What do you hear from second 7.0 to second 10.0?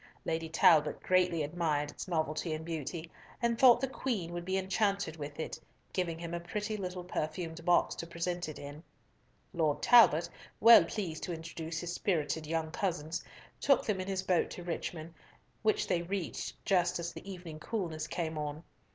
perfumed box to present it in. Lord